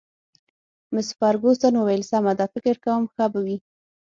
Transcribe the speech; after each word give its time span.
مس 0.93 1.07
فرګوسن 1.19 1.73
وویل: 1.77 2.03
سمه 2.11 2.33
ده، 2.39 2.45
فکر 2.53 2.75
کوم 2.85 3.03
ښه 3.13 3.25
به 3.31 3.39
وي. 3.45 3.57